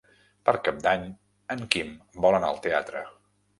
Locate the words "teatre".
2.67-3.07